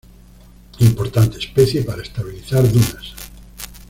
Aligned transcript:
Importante 0.79 1.37
especie 1.37 1.83
para 1.83 2.01
estabilizar 2.01 2.67
dunas. 2.67 3.13